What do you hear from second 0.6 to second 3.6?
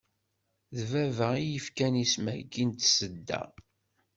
D baba iyi-ifkan isem-agi n Tasedda.